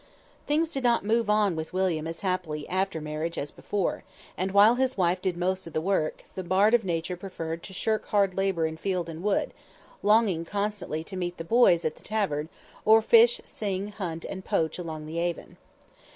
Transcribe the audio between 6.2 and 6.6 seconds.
the